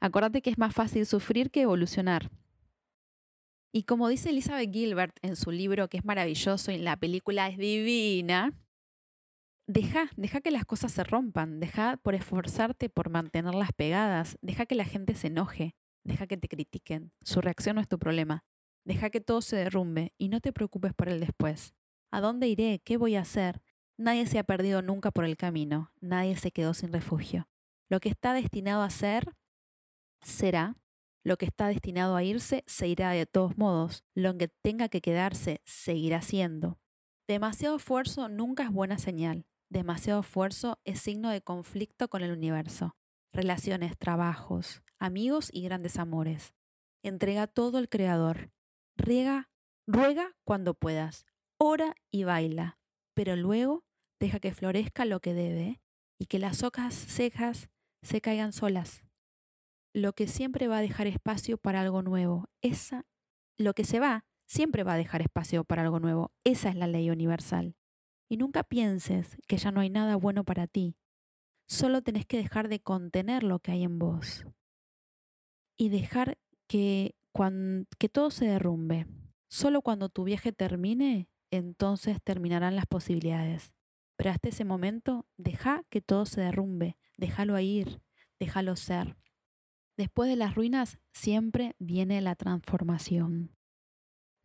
Acordate 0.00 0.42
que 0.42 0.50
es 0.50 0.58
más 0.58 0.72
fácil 0.72 1.06
sufrir 1.06 1.50
que 1.50 1.62
evolucionar. 1.62 2.30
Y 3.76 3.82
como 3.82 4.06
dice 4.06 4.30
Elizabeth 4.30 4.72
Gilbert 4.72 5.16
en 5.22 5.34
su 5.34 5.50
libro, 5.50 5.88
que 5.88 5.96
es 5.96 6.04
maravilloso 6.04 6.70
y 6.70 6.78
la 6.78 6.96
película 6.96 7.48
es 7.48 7.58
divina, 7.58 8.52
deja, 9.66 10.10
deja 10.16 10.40
que 10.40 10.52
las 10.52 10.64
cosas 10.64 10.92
se 10.92 11.02
rompan, 11.02 11.58
deja 11.58 11.96
por 11.96 12.14
esforzarte 12.14 12.88
por 12.88 13.10
mantenerlas 13.10 13.72
pegadas, 13.72 14.38
deja 14.42 14.66
que 14.66 14.76
la 14.76 14.84
gente 14.84 15.16
se 15.16 15.26
enoje, 15.26 15.74
deja 16.04 16.28
que 16.28 16.36
te 16.36 16.46
critiquen. 16.46 17.10
Su 17.24 17.40
reacción 17.40 17.74
no 17.74 17.82
es 17.82 17.88
tu 17.88 17.98
problema. 17.98 18.44
Deja 18.84 19.10
que 19.10 19.20
todo 19.20 19.42
se 19.42 19.56
derrumbe 19.56 20.12
y 20.18 20.28
no 20.28 20.40
te 20.40 20.52
preocupes 20.52 20.94
por 20.94 21.08
el 21.08 21.18
después. 21.18 21.74
¿A 22.12 22.20
dónde 22.20 22.46
iré? 22.46 22.80
¿Qué 22.84 22.96
voy 22.96 23.16
a 23.16 23.22
hacer? 23.22 23.60
Nadie 23.96 24.28
se 24.28 24.38
ha 24.38 24.44
perdido 24.44 24.82
nunca 24.82 25.10
por 25.10 25.24
el 25.24 25.36
camino, 25.36 25.90
nadie 26.00 26.36
se 26.36 26.52
quedó 26.52 26.74
sin 26.74 26.92
refugio. 26.92 27.48
Lo 27.88 27.98
que 27.98 28.08
está 28.08 28.34
destinado 28.34 28.82
a 28.82 28.90
ser, 28.90 29.34
será, 30.20 30.76
lo 31.24 31.38
que 31.38 31.46
está 31.46 31.68
destinado 31.68 32.16
a 32.16 32.22
irse 32.22 32.62
se 32.66 32.86
irá 32.86 33.10
de 33.10 33.24
todos 33.24 33.56
modos. 33.56 34.04
Lo 34.14 34.36
que 34.36 34.48
tenga 34.48 34.90
que 34.90 35.00
quedarse 35.00 35.62
seguirá 35.64 36.20
siendo. 36.20 36.78
Demasiado 37.26 37.76
esfuerzo 37.76 38.28
nunca 38.28 38.64
es 38.64 38.70
buena 38.70 38.98
señal. 38.98 39.46
Demasiado 39.70 40.20
esfuerzo 40.20 40.78
es 40.84 41.00
signo 41.00 41.30
de 41.30 41.40
conflicto 41.40 42.08
con 42.08 42.22
el 42.22 42.30
universo. 42.30 42.94
Relaciones, 43.32 43.96
trabajos, 43.96 44.82
amigos 44.98 45.48
y 45.50 45.62
grandes 45.62 45.98
amores. 45.98 46.54
Entrega 47.02 47.46
todo 47.46 47.78
al 47.78 47.88
Creador. 47.88 48.52
Riega, 48.96 49.50
ruega 49.86 50.36
cuando 50.44 50.74
puedas. 50.74 51.24
Ora 51.58 51.94
y 52.10 52.24
baila. 52.24 52.78
Pero 53.14 53.34
luego 53.34 53.84
deja 54.20 54.40
que 54.40 54.52
florezca 54.52 55.06
lo 55.06 55.20
que 55.20 55.32
debe 55.32 55.80
y 56.18 56.26
que 56.26 56.38
las 56.38 56.62
hojas 56.62 56.94
secas 56.94 57.70
se 58.02 58.20
caigan 58.20 58.52
solas 58.52 59.04
lo 59.94 60.12
que 60.12 60.26
siempre 60.26 60.68
va 60.68 60.78
a 60.78 60.82
dejar 60.82 61.06
espacio 61.06 61.56
para 61.56 61.80
algo 61.80 62.02
nuevo. 62.02 62.50
Esa, 62.60 63.06
lo 63.56 63.74
que 63.74 63.84
se 63.84 64.00
va, 64.00 64.26
siempre 64.44 64.82
va 64.82 64.94
a 64.94 64.98
dejar 64.98 65.22
espacio 65.22 65.64
para 65.64 65.82
algo 65.82 66.00
nuevo. 66.00 66.32
Esa 66.42 66.68
es 66.68 66.74
la 66.74 66.88
ley 66.88 67.08
universal. 67.10 67.76
Y 68.28 68.36
nunca 68.36 68.64
pienses 68.64 69.38
que 69.46 69.56
ya 69.56 69.70
no 69.70 69.80
hay 69.80 69.90
nada 69.90 70.16
bueno 70.16 70.44
para 70.44 70.66
ti. 70.66 70.96
Solo 71.66 72.02
tenés 72.02 72.26
que 72.26 72.36
dejar 72.36 72.68
de 72.68 72.80
contener 72.80 73.44
lo 73.44 73.60
que 73.60 73.70
hay 73.70 73.84
en 73.84 73.98
vos. 74.00 74.44
Y 75.76 75.88
dejar 75.90 76.38
que, 76.66 77.14
que 77.98 78.08
todo 78.08 78.30
se 78.30 78.46
derrumbe. 78.46 79.06
Solo 79.48 79.80
cuando 79.80 80.08
tu 80.08 80.24
viaje 80.24 80.52
termine, 80.52 81.28
entonces 81.52 82.20
terminarán 82.20 82.74
las 82.74 82.86
posibilidades. 82.86 83.74
Pero 84.16 84.30
hasta 84.30 84.48
ese 84.48 84.64
momento, 84.64 85.26
deja 85.36 85.84
que 85.88 86.00
todo 86.00 86.26
se 86.26 86.40
derrumbe, 86.40 86.96
déjalo 87.16 87.58
ir, 87.60 88.02
déjalo 88.40 88.74
ser. 88.74 89.16
Después 89.96 90.28
de 90.28 90.36
las 90.36 90.54
ruinas 90.54 90.98
siempre 91.12 91.76
viene 91.78 92.20
la 92.20 92.34
transformación. 92.34 93.52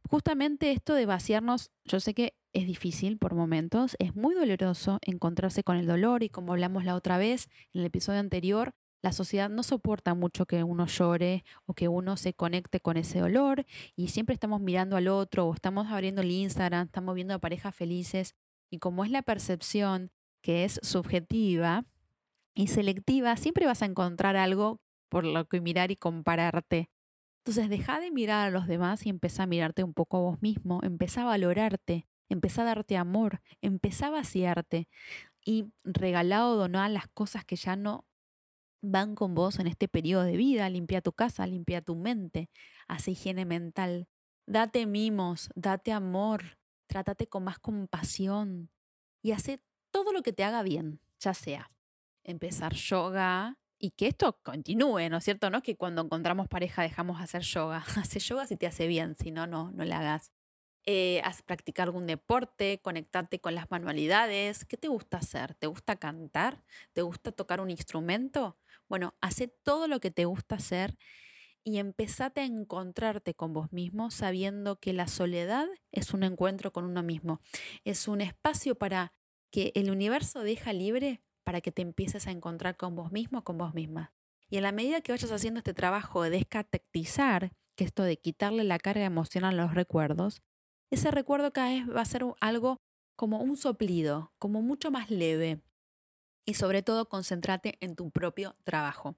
Justamente 0.08 0.72
esto 0.72 0.94
de 0.94 1.06
vaciarnos, 1.06 1.72
yo 1.86 2.00
sé 2.00 2.14
que 2.14 2.36
es 2.54 2.66
difícil 2.66 3.18
por 3.18 3.36
momentos, 3.36 3.96
es 4.00 4.16
muy 4.16 4.36
doloroso 4.36 5.00
encontrarse 5.02 5.64
con 5.64 5.78
el 5.78 5.88
dolor 5.88 6.24
y 6.24 6.30
como 6.30 6.54
hablamos 6.54 6.84
la 6.84 6.96
otra 6.96 7.18
vez 7.18 7.48
en 7.74 7.82
el 7.82 7.88
episodio 7.88 8.20
anterior, 8.20 8.74
la 9.02 9.12
sociedad 9.12 9.50
no 9.50 9.64
soporta 9.64 10.14
mucho 10.14 10.46
que 10.46 10.64
uno 10.64 10.86
llore 10.88 11.44
o 11.66 11.74
que 11.74 11.88
uno 11.88 12.18
se 12.18 12.34
conecte 12.34 12.80
con 12.80 12.98
ese 12.98 13.20
dolor 13.20 13.66
y 13.96 14.10
siempre 14.10 14.34
estamos 14.34 14.62
mirando 14.62 14.98
al 14.98 15.08
otro 15.08 15.48
o 15.48 15.54
estamos 15.54 15.88
abriendo 15.88 16.22
el 16.22 16.32
Instagram, 16.32 16.88
estamos 16.88 17.16
viendo 17.16 17.34
a 17.34 17.40
parejas 17.40 17.74
felices 17.74 18.36
y 18.70 18.80
como 18.80 19.06
es 19.06 19.12
la 19.12 19.22
percepción 19.22 20.12
que 20.42 20.64
es 20.66 20.80
subjetiva 20.84 21.86
y 22.54 22.68
selectiva, 22.68 23.38
siempre 23.38 23.66
vas 23.66 23.82
a 23.82 23.86
encontrar 23.86 24.36
algo 24.36 24.82
por 25.10 25.26
lo 25.26 25.46
que 25.46 25.62
mirar 25.62 25.92
y 25.92 25.96
compararte. 25.96 26.90
Entonces 27.40 27.70
deja 27.70 28.00
de 28.00 28.12
mirar 28.12 28.48
a 28.48 28.52
los 28.52 28.68
demás 28.68 29.06
y 29.06 29.10
empezá 29.10 29.44
a 29.44 29.48
mirarte 29.48 29.84
un 29.84 29.94
poco 29.94 30.18
a 30.18 30.22
vos 30.22 30.42
mismo, 30.42 30.82
empezá 30.84 31.24
a 31.24 31.26
valorarte, 31.26 32.08
empezá 32.30 32.62
a 32.62 32.66
darte 32.66 32.98
amor, 32.98 33.42
empezá 33.62 34.08
a 34.08 34.12
vaciarte 34.12 34.88
y 35.44 35.72
regalado 35.84 36.52
o 36.52 36.56
donar 36.56 36.92
las 36.92 37.08
cosas 37.08 37.46
que 37.46 37.56
ya 37.56 37.76
no 37.76 38.06
van 38.82 39.16
con 39.16 39.36
vos 39.36 39.60
en 39.60 39.68
este 39.68 39.88
periodo 39.88 40.24
de 40.24 40.38
vida, 40.38 40.70
limpia 40.70 41.02
tu 41.02 41.12
casa, 41.12 41.46
limpia 41.48 41.82
tu 41.82 41.96
mente, 41.96 42.50
hace 42.88 43.12
higiene 43.12 43.46
mental, 43.46 44.08
date 44.46 44.86
mimos, 44.86 45.50
date 45.56 45.92
amor, 45.92 46.58
trátate 46.88 47.28
con 47.28 47.44
más 47.44 47.60
compasión 47.60 48.70
y 49.22 49.32
hace 49.32 49.62
todo 49.92 50.14
lo 50.14 50.22
que 50.22 50.34
te 50.34 50.44
haga 50.44 50.64
bien, 50.64 51.02
ya 51.20 51.34
sea 51.34 51.72
empezar 52.24 52.74
yoga, 52.74 53.58
y 53.80 53.92
que 53.92 54.08
esto 54.08 54.40
continúe, 54.44 55.10
¿no 55.10 55.18
es 55.18 55.24
cierto? 55.24 55.50
No 55.50 55.58
es 55.60 55.64
que 55.64 55.78
cuando 55.78 56.02
encontramos 56.02 56.48
pareja 56.48 56.84
dejamos 56.84 57.22
hacer 57.22 57.42
yoga. 57.44 57.84
Hace 57.98 58.20
yoga 58.20 58.46
si 58.46 58.58
te 58.58 58.68
hace 58.68 58.88
bien, 58.88 59.16
si 59.16 59.32
no, 59.32 59.48
no, 59.48 59.72
no 59.72 59.86
le 59.86 59.94
hagas. 59.94 60.32
Eh, 60.86 61.22
practicar 61.46 61.88
algún 61.88 62.08
deporte, 62.08 62.80
conectarte 62.82 63.40
con 63.40 63.56
las 63.56 63.70
manualidades. 63.72 64.66
¿Qué 64.66 64.78
te 64.78 64.88
gusta 64.88 65.18
hacer? 65.18 65.56
¿Te 65.56 65.68
gusta 65.68 65.96
cantar? 65.98 66.64
¿Te 66.94 67.02
gusta 67.02 67.32
tocar 67.32 67.62
un 67.62 67.70
instrumento? 67.70 68.58
Bueno, 68.88 69.16
hace 69.22 69.48
todo 69.48 69.88
lo 69.88 70.00
que 70.00 70.12
te 70.12 70.26
gusta 70.26 70.56
hacer 70.56 70.98
y 71.64 71.78
empezate 71.78 72.42
a 72.42 72.46
encontrarte 72.46 73.36
con 73.36 73.54
vos 73.54 73.72
mismo 73.72 74.12
sabiendo 74.12 74.80
que 74.80 74.94
la 74.94 75.08
soledad 75.08 75.68
es 75.92 76.14
un 76.14 76.24
encuentro 76.24 76.74
con 76.74 76.86
uno 76.86 77.04
mismo. 77.04 77.42
Es 77.84 78.08
un 78.08 78.22
espacio 78.22 78.76
para 78.76 79.14
que 79.52 79.72
el 79.76 79.92
universo 79.92 80.42
deja 80.42 80.74
libre 80.74 81.22
para 81.50 81.62
que 81.62 81.72
te 81.72 81.82
empieces 81.82 82.28
a 82.28 82.32
encontrar 82.32 82.78
con 82.78 82.96
vos 82.96 83.12
mismo, 83.12 83.44
con 83.44 83.58
vos 83.58 83.74
misma. 83.74 84.14
Y 84.52 84.58
en 84.58 84.62
la 84.62 84.72
medida 84.72 85.02
que 85.02 85.12
vayas 85.12 85.32
haciendo 85.32 85.58
este 85.58 85.74
trabajo 85.74 86.22
de 86.22 86.30
descatectizar, 86.30 87.54
que 87.76 87.86
esto 87.86 88.04
de 88.04 88.20
quitarle 88.20 88.64
la 88.64 88.78
carga 88.78 89.04
emocional 89.04 89.60
a 89.60 89.64
los 89.64 89.74
recuerdos, 89.74 90.44
ese 90.92 91.10
recuerdo 91.10 91.52
cada 91.52 91.70
vez 91.70 91.90
va 91.90 92.02
a 92.02 92.06
ser 92.06 92.24
algo 92.40 92.78
como 93.16 93.40
un 93.40 93.58
soplido, 93.58 94.32
como 94.38 94.62
mucho 94.62 94.92
más 94.92 95.10
leve. 95.10 95.64
Y 96.46 96.54
sobre 96.54 96.84
todo, 96.84 97.10
concéntrate 97.10 97.80
en 97.80 97.96
tu 97.96 98.12
propio 98.12 98.56
trabajo. 98.64 99.16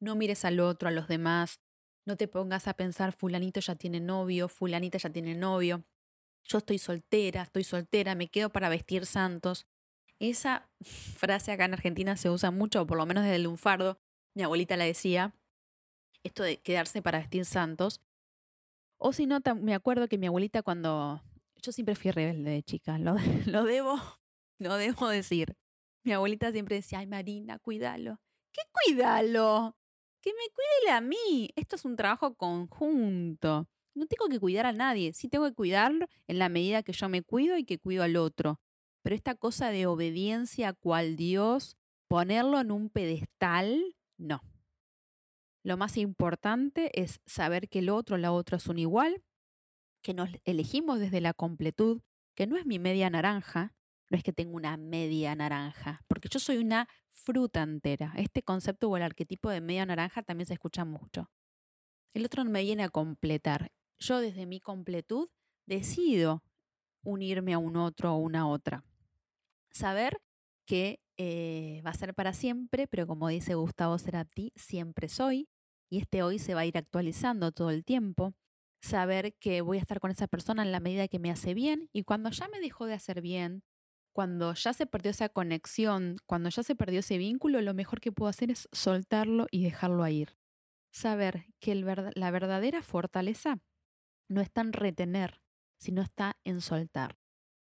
No 0.00 0.16
mires 0.16 0.44
al 0.44 0.60
otro, 0.60 0.86
a 0.86 0.92
los 0.92 1.08
demás. 1.08 1.60
No 2.04 2.18
te 2.18 2.28
pongas 2.28 2.68
a 2.68 2.74
pensar, 2.74 3.12
fulanito 3.12 3.60
ya 3.60 3.74
tiene 3.74 4.00
novio, 4.00 4.50
fulanita 4.50 4.98
ya 4.98 5.08
tiene 5.08 5.34
novio. 5.34 5.86
Yo 6.44 6.58
estoy 6.58 6.76
soltera, 6.76 7.40
estoy 7.40 7.64
soltera, 7.64 8.14
me 8.14 8.28
quedo 8.28 8.50
para 8.50 8.68
vestir 8.68 9.06
santos. 9.06 9.66
Esa 10.20 10.68
frase 10.82 11.50
acá 11.50 11.64
en 11.64 11.72
Argentina 11.72 12.14
se 12.16 12.28
usa 12.28 12.50
mucho, 12.50 12.86
por 12.86 12.98
lo 12.98 13.06
menos 13.06 13.24
desde 13.24 13.36
el 13.36 13.44
lunfardo. 13.44 13.98
Mi 14.34 14.42
abuelita 14.42 14.76
la 14.76 14.84
decía, 14.84 15.34
esto 16.22 16.42
de 16.42 16.58
quedarse 16.58 17.00
para 17.00 17.18
vestir 17.18 17.46
santos. 17.46 18.02
O 18.98 19.14
si 19.14 19.26
no, 19.26 19.40
me 19.56 19.74
acuerdo 19.74 20.08
que 20.08 20.18
mi 20.18 20.26
abuelita 20.26 20.62
cuando... 20.62 21.22
Yo 21.62 21.72
siempre 21.72 21.94
fui 21.94 22.10
rebelde 22.10 22.50
de 22.50 22.62
chica, 22.62 22.98
lo, 22.98 23.16
lo 23.46 23.64
debo, 23.64 23.96
lo 24.58 24.76
debo 24.76 25.08
decir. 25.08 25.56
Mi 26.04 26.12
abuelita 26.12 26.52
siempre 26.52 26.76
decía, 26.76 26.98
ay 26.98 27.06
Marina, 27.06 27.58
cuídalo. 27.58 28.20
¿Qué 28.52 28.60
cuídalo? 28.72 29.74
Que 30.20 30.30
me 30.30 30.54
cuide 30.54 30.92
a 30.92 31.00
mí. 31.00 31.50
Esto 31.56 31.76
es 31.76 31.84
un 31.86 31.96
trabajo 31.96 32.34
conjunto. 32.34 33.68
No 33.94 34.06
tengo 34.06 34.28
que 34.28 34.38
cuidar 34.38 34.66
a 34.66 34.72
nadie. 34.72 35.14
Sí 35.14 35.28
tengo 35.28 35.46
que 35.46 35.54
cuidarlo 35.54 36.06
en 36.26 36.38
la 36.38 36.50
medida 36.50 36.82
que 36.82 36.92
yo 36.92 37.08
me 37.08 37.22
cuido 37.22 37.56
y 37.56 37.64
que 37.64 37.78
cuido 37.78 38.02
al 38.02 38.16
otro. 38.16 38.60
Pero 39.02 39.14
esta 39.16 39.34
cosa 39.34 39.70
de 39.70 39.86
obediencia 39.86 40.72
cual 40.72 41.16
Dios, 41.16 41.76
ponerlo 42.08 42.60
en 42.60 42.70
un 42.70 42.90
pedestal, 42.90 43.96
no. 44.18 44.40
Lo 45.62 45.76
más 45.76 45.96
importante 45.96 46.90
es 47.00 47.20
saber 47.26 47.68
que 47.68 47.80
el 47.80 47.90
otro, 47.90 48.16
la 48.16 48.32
otra 48.32 48.56
es 48.56 48.66
un 48.66 48.78
igual, 48.78 49.22
que 50.02 50.14
nos 50.14 50.30
elegimos 50.44 50.98
desde 50.98 51.20
la 51.20 51.34
completud, 51.34 52.00
que 52.34 52.46
no 52.46 52.56
es 52.56 52.64
mi 52.64 52.78
media 52.78 53.10
naranja, 53.10 53.74
no 54.08 54.16
es 54.16 54.24
que 54.24 54.32
tengo 54.32 54.56
una 54.56 54.76
media 54.76 55.34
naranja, 55.34 56.02
porque 56.08 56.28
yo 56.28 56.38
soy 56.38 56.56
una 56.56 56.88
fruta 57.10 57.62
entera. 57.62 58.12
Este 58.16 58.42
concepto 58.42 58.88
o 58.88 58.96
el 58.96 59.02
arquetipo 59.02 59.50
de 59.50 59.60
media 59.60 59.86
naranja 59.86 60.22
también 60.22 60.46
se 60.46 60.54
escucha 60.54 60.84
mucho. 60.84 61.30
El 62.12 62.24
otro 62.24 62.44
me 62.44 62.62
viene 62.62 62.82
a 62.82 62.88
completar. 62.88 63.70
Yo 63.98 64.18
desde 64.20 64.46
mi 64.46 64.60
completud 64.60 65.28
decido 65.66 66.42
unirme 67.02 67.54
a 67.54 67.58
un 67.58 67.76
otro 67.76 68.14
o 68.14 68.16
una 68.16 68.48
otra. 68.48 68.84
Saber 69.72 70.20
que 70.66 71.00
eh, 71.18 71.82
va 71.84 71.90
a 71.90 71.94
ser 71.94 72.14
para 72.14 72.32
siempre, 72.32 72.86
pero 72.86 73.06
como 73.06 73.28
dice 73.28 73.54
Gustavo 73.54 73.98
Cerati, 73.98 74.52
siempre 74.56 75.08
soy, 75.08 75.48
y 75.90 75.98
este 75.98 76.22
hoy 76.22 76.38
se 76.38 76.54
va 76.54 76.60
a 76.60 76.66
ir 76.66 76.78
actualizando 76.78 77.52
todo 77.52 77.70
el 77.70 77.84
tiempo. 77.84 78.34
Saber 78.82 79.34
que 79.34 79.60
voy 79.60 79.78
a 79.78 79.80
estar 79.80 80.00
con 80.00 80.10
esa 80.10 80.26
persona 80.28 80.62
en 80.62 80.72
la 80.72 80.80
medida 80.80 81.08
que 81.08 81.18
me 81.18 81.30
hace 81.30 81.54
bien, 81.54 81.88
y 81.92 82.04
cuando 82.04 82.30
ya 82.30 82.48
me 82.48 82.60
dejó 82.60 82.86
de 82.86 82.94
hacer 82.94 83.20
bien, 83.20 83.62
cuando 84.12 84.54
ya 84.54 84.72
se 84.72 84.86
perdió 84.86 85.10
esa 85.10 85.28
conexión, 85.28 86.16
cuando 86.26 86.48
ya 86.50 86.62
se 86.62 86.74
perdió 86.74 87.00
ese 87.00 87.18
vínculo, 87.18 87.60
lo 87.60 87.74
mejor 87.74 88.00
que 88.00 88.12
puedo 88.12 88.28
hacer 88.28 88.50
es 88.50 88.68
soltarlo 88.72 89.46
y 89.50 89.62
dejarlo 89.62 90.06
ir. 90.08 90.36
Saber 90.92 91.46
que 91.60 91.74
la 91.74 92.30
verdadera 92.30 92.82
fortaleza 92.82 93.60
no 94.28 94.40
está 94.40 94.62
en 94.62 94.72
retener, 94.72 95.42
sino 95.78 96.02
está 96.02 96.38
en 96.44 96.60
soltar. 96.60 97.18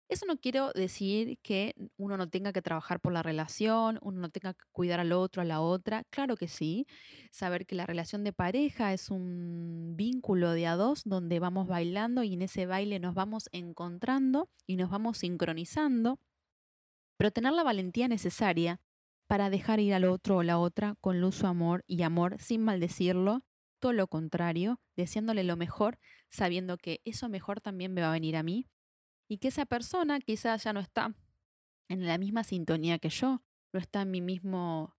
Eso 0.08 0.26
no 0.26 0.36
quiero 0.36 0.70
decir 0.74 1.38
que 1.42 1.74
uno 1.96 2.16
no 2.18 2.28
tenga 2.28 2.52
que 2.52 2.60
trabajar 2.60 3.00
por 3.00 3.12
la 3.12 3.22
relación, 3.22 3.98
uno 4.02 4.20
no 4.20 4.30
tenga 4.30 4.52
que 4.52 4.64
cuidar 4.70 5.00
al 5.00 5.12
otro, 5.12 5.40
a 5.40 5.46
la 5.46 5.60
otra. 5.62 6.04
Claro 6.10 6.36
que 6.36 6.46
sí. 6.46 6.86
Saber 7.30 7.66
que 7.66 7.74
la 7.74 7.86
relación 7.86 8.22
de 8.22 8.32
pareja 8.32 8.92
es 8.92 9.10
un 9.10 9.94
vínculo 9.96 10.52
de 10.52 10.66
a 10.66 10.76
dos 10.76 11.02
donde 11.04 11.40
vamos 11.40 11.68
bailando 11.68 12.22
y 12.22 12.34
en 12.34 12.42
ese 12.42 12.66
baile 12.66 12.98
nos 13.00 13.14
vamos 13.14 13.48
encontrando 13.52 14.50
y 14.66 14.76
nos 14.76 14.90
vamos 14.90 15.18
sincronizando. 15.18 16.18
Pero 17.16 17.30
tener 17.30 17.52
la 17.54 17.62
valentía 17.62 18.06
necesaria 18.06 18.80
para 19.26 19.48
dejar 19.48 19.80
ir 19.80 19.94
al 19.94 20.04
otro 20.04 20.36
o 20.38 20.42
la 20.42 20.58
otra 20.58 20.96
con 21.00 21.20
luz 21.20 21.44
amor 21.44 21.82
y 21.86 22.02
amor 22.02 22.36
sin 22.38 22.62
maldecirlo, 22.62 23.42
todo 23.78 23.94
lo 23.94 24.06
contrario, 24.06 24.80
deseándole 24.96 25.44
lo 25.44 25.56
mejor, 25.56 25.98
sabiendo 26.28 26.76
que 26.76 27.00
eso 27.04 27.30
mejor 27.30 27.62
también 27.62 27.94
me 27.94 28.02
va 28.02 28.10
a 28.10 28.12
venir 28.12 28.36
a 28.36 28.42
mí 28.42 28.66
y 29.34 29.38
que 29.38 29.48
esa 29.48 29.66
persona 29.66 30.20
quizás 30.20 30.62
ya 30.62 30.72
no 30.72 30.78
está 30.78 31.12
en 31.88 32.06
la 32.06 32.18
misma 32.18 32.44
sintonía 32.44 33.00
que 33.00 33.08
yo, 33.08 33.42
no 33.72 33.80
está 33.80 34.02
en 34.02 34.12
mi 34.12 34.20
mismo 34.20 34.94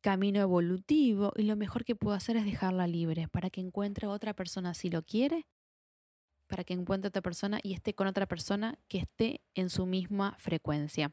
camino 0.00 0.40
evolutivo 0.40 1.34
y 1.36 1.42
lo 1.42 1.56
mejor 1.56 1.84
que 1.84 1.94
puedo 1.94 2.16
hacer 2.16 2.38
es 2.38 2.46
dejarla 2.46 2.86
libre 2.86 3.28
para 3.28 3.50
que 3.50 3.60
encuentre 3.60 4.06
otra 4.06 4.32
persona 4.32 4.72
si 4.72 4.88
lo 4.88 5.02
quiere, 5.02 5.46
para 6.46 6.64
que 6.64 6.72
encuentre 6.72 7.08
otra 7.08 7.20
persona 7.20 7.60
y 7.62 7.74
esté 7.74 7.92
con 7.94 8.06
otra 8.06 8.24
persona 8.24 8.78
que 8.88 8.96
esté 8.96 9.42
en 9.54 9.68
su 9.68 9.84
misma 9.84 10.36
frecuencia. 10.38 11.12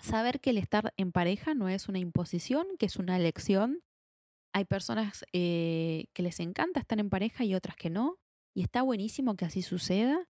Saber 0.00 0.40
que 0.40 0.50
el 0.50 0.58
estar 0.58 0.92
en 0.96 1.12
pareja 1.12 1.54
no 1.54 1.68
es 1.68 1.88
una 1.88 2.00
imposición, 2.00 2.66
que 2.80 2.86
es 2.86 2.96
una 2.96 3.16
elección. 3.16 3.84
Hay 4.52 4.64
personas 4.64 5.24
eh, 5.32 6.06
que 6.14 6.24
les 6.24 6.40
encanta 6.40 6.80
estar 6.80 6.98
en 6.98 7.10
pareja 7.10 7.44
y 7.44 7.54
otras 7.54 7.76
que 7.76 7.90
no, 7.90 8.18
y 8.54 8.62
está 8.62 8.82
buenísimo 8.82 9.36
que 9.36 9.44
así 9.44 9.62
suceda. 9.62 10.26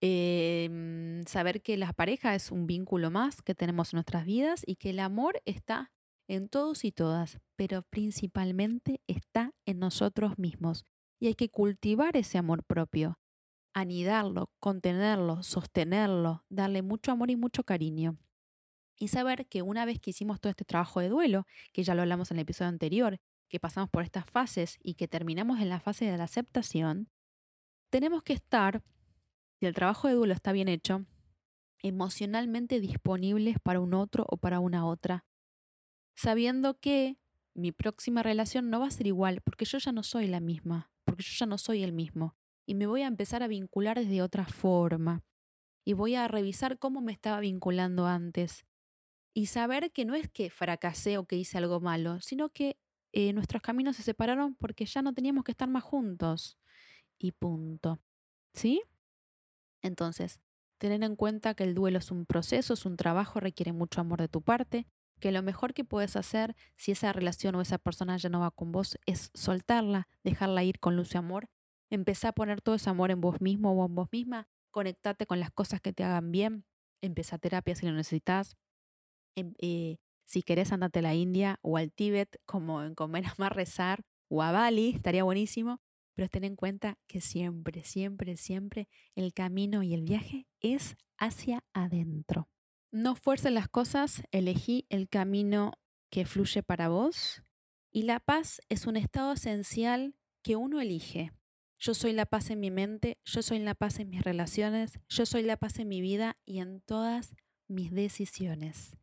Em, 0.00 1.24
saber 1.26 1.60
que 1.60 1.76
la 1.76 1.92
pareja 1.92 2.34
es 2.34 2.52
un 2.52 2.66
vínculo 2.66 3.10
más 3.10 3.42
que 3.42 3.54
tenemos 3.54 3.92
en 3.92 3.96
nuestras 3.96 4.24
vidas 4.24 4.62
y 4.64 4.76
que 4.76 4.90
el 4.90 5.00
amor 5.00 5.42
está 5.44 5.90
en 6.28 6.48
todos 6.48 6.84
y 6.84 6.92
todas, 6.92 7.40
pero 7.56 7.82
principalmente 7.82 9.00
está 9.08 9.52
en 9.66 9.80
nosotros 9.80 10.38
mismos. 10.38 10.84
Y 11.18 11.26
hay 11.26 11.34
que 11.34 11.48
cultivar 11.48 12.16
ese 12.16 12.38
amor 12.38 12.62
propio, 12.62 13.18
anidarlo, 13.74 14.52
contenerlo, 14.60 15.42
sostenerlo, 15.42 16.44
darle 16.48 16.82
mucho 16.82 17.10
amor 17.10 17.30
y 17.30 17.36
mucho 17.36 17.64
cariño. 17.64 18.18
Y 18.96 19.08
saber 19.08 19.46
que 19.48 19.62
una 19.62 19.84
vez 19.84 19.98
que 20.00 20.10
hicimos 20.10 20.40
todo 20.40 20.50
este 20.50 20.64
trabajo 20.64 21.00
de 21.00 21.08
duelo, 21.08 21.46
que 21.72 21.82
ya 21.82 21.94
lo 21.94 22.02
hablamos 22.02 22.30
en 22.30 22.36
el 22.36 22.42
episodio 22.42 22.68
anterior, 22.68 23.18
que 23.48 23.58
pasamos 23.58 23.90
por 23.90 24.04
estas 24.04 24.28
fases 24.28 24.76
y 24.82 24.94
que 24.94 25.08
terminamos 25.08 25.60
en 25.60 25.70
la 25.70 25.80
fase 25.80 26.04
de 26.04 26.18
la 26.18 26.24
aceptación, 26.24 27.08
tenemos 27.90 28.22
que 28.22 28.34
estar 28.34 28.82
si 29.58 29.66
el 29.66 29.74
trabajo 29.74 30.08
de 30.08 30.14
duelo 30.14 30.34
está 30.34 30.52
bien 30.52 30.68
hecho, 30.68 31.04
emocionalmente 31.82 32.80
disponibles 32.80 33.56
para 33.60 33.80
un 33.80 33.94
otro 33.94 34.24
o 34.28 34.36
para 34.36 34.60
una 34.60 34.86
otra, 34.86 35.24
sabiendo 36.14 36.78
que 36.78 37.18
mi 37.54 37.72
próxima 37.72 38.22
relación 38.22 38.70
no 38.70 38.80
va 38.80 38.86
a 38.86 38.92
ser 38.92 39.06
igual 39.06 39.40
porque 39.42 39.64
yo 39.64 39.78
ya 39.78 39.92
no 39.92 40.02
soy 40.02 40.28
la 40.28 40.40
misma, 40.40 40.92
porque 41.04 41.22
yo 41.24 41.32
ya 41.38 41.46
no 41.46 41.58
soy 41.58 41.82
el 41.82 41.92
mismo, 41.92 42.36
y 42.66 42.74
me 42.74 42.86
voy 42.86 43.02
a 43.02 43.06
empezar 43.06 43.42
a 43.42 43.48
vincular 43.48 43.98
desde 43.98 44.22
otra 44.22 44.46
forma, 44.46 45.24
y 45.84 45.94
voy 45.94 46.14
a 46.14 46.28
revisar 46.28 46.78
cómo 46.78 47.00
me 47.00 47.12
estaba 47.12 47.40
vinculando 47.40 48.06
antes, 48.06 48.64
y 49.34 49.46
saber 49.46 49.90
que 49.92 50.04
no 50.04 50.14
es 50.14 50.28
que 50.28 50.50
fracasé 50.50 51.18
o 51.18 51.26
que 51.26 51.36
hice 51.36 51.58
algo 51.58 51.80
malo, 51.80 52.20
sino 52.20 52.50
que 52.50 52.78
eh, 53.12 53.32
nuestros 53.32 53.62
caminos 53.62 53.96
se 53.96 54.02
separaron 54.02 54.54
porque 54.54 54.84
ya 54.84 55.02
no 55.02 55.14
teníamos 55.14 55.44
que 55.44 55.52
estar 55.52 55.68
más 55.68 55.82
juntos, 55.82 56.58
y 57.18 57.32
punto. 57.32 57.98
¿Sí? 58.52 58.82
Entonces, 59.82 60.40
tener 60.78 61.02
en 61.02 61.16
cuenta 61.16 61.54
que 61.54 61.64
el 61.64 61.74
duelo 61.74 61.98
es 61.98 62.10
un 62.10 62.26
proceso, 62.26 62.74
es 62.74 62.84
un 62.86 62.96
trabajo, 62.96 63.40
requiere 63.40 63.72
mucho 63.72 64.00
amor 64.00 64.20
de 64.20 64.28
tu 64.28 64.42
parte, 64.42 64.86
que 65.20 65.32
lo 65.32 65.42
mejor 65.42 65.74
que 65.74 65.84
puedes 65.84 66.16
hacer 66.16 66.54
si 66.76 66.92
esa 66.92 67.12
relación 67.12 67.54
o 67.56 67.60
esa 67.60 67.78
persona 67.78 68.16
ya 68.16 68.28
no 68.28 68.40
va 68.40 68.50
con 68.50 68.72
vos 68.72 68.98
es 69.06 69.30
soltarla, 69.34 70.08
dejarla 70.22 70.64
ir 70.64 70.78
con 70.78 70.96
luz 70.96 71.14
y 71.14 71.18
amor, 71.18 71.48
empezar 71.90 72.30
a 72.30 72.32
poner 72.32 72.60
todo 72.60 72.76
ese 72.76 72.90
amor 72.90 73.10
en 73.10 73.20
vos 73.20 73.40
mismo 73.40 73.72
o 73.72 73.86
en 73.86 73.94
vos 73.94 74.08
misma, 74.12 74.48
conectarte 74.70 75.26
con 75.26 75.40
las 75.40 75.50
cosas 75.50 75.80
que 75.80 75.92
te 75.92 76.04
hagan 76.04 76.30
bien, 76.30 76.64
empieza 77.02 77.36
a 77.36 77.38
terapia 77.38 77.74
si 77.74 77.86
lo 77.86 77.92
necesitas, 77.92 78.56
em, 79.36 79.54
eh, 79.60 79.98
si 80.24 80.42
querés 80.42 80.72
andate 80.72 81.00
a 81.00 81.02
la 81.02 81.14
India 81.14 81.58
o 81.62 81.76
al 81.78 81.92
Tíbet 81.92 82.40
como 82.46 82.82
en 82.82 82.94
Comer 82.94 83.24
Más 83.38 83.52
Rezar 83.52 84.02
o 84.28 84.42
a 84.42 84.52
Bali, 84.52 84.90
estaría 84.90 85.24
buenísimo, 85.24 85.80
pero 86.18 86.28
ten 86.28 86.42
en 86.42 86.56
cuenta 86.56 86.98
que 87.06 87.20
siempre, 87.20 87.84
siempre, 87.84 88.36
siempre 88.36 88.88
el 89.14 89.32
camino 89.32 89.84
y 89.84 89.94
el 89.94 90.02
viaje 90.02 90.48
es 90.58 90.96
hacia 91.16 91.62
adentro. 91.72 92.48
No 92.90 93.14
fuerces 93.14 93.52
las 93.52 93.68
cosas, 93.68 94.24
elegí 94.32 94.84
el 94.88 95.08
camino 95.08 95.74
que 96.10 96.26
fluye 96.26 96.64
para 96.64 96.88
vos 96.88 97.44
y 97.92 98.02
la 98.02 98.18
paz 98.18 98.60
es 98.68 98.88
un 98.88 98.96
estado 98.96 99.32
esencial 99.32 100.16
que 100.42 100.56
uno 100.56 100.80
elige. 100.80 101.30
Yo 101.78 101.94
soy 101.94 102.12
la 102.14 102.26
paz 102.26 102.50
en 102.50 102.58
mi 102.58 102.72
mente, 102.72 103.20
yo 103.24 103.40
soy 103.40 103.60
la 103.60 103.76
paz 103.76 104.00
en 104.00 104.10
mis 104.10 104.24
relaciones, 104.24 104.98
yo 105.08 105.24
soy 105.24 105.44
la 105.44 105.56
paz 105.56 105.78
en 105.78 105.86
mi 105.86 106.00
vida 106.00 106.36
y 106.44 106.58
en 106.58 106.80
todas 106.80 107.36
mis 107.68 107.92
decisiones. 107.92 108.98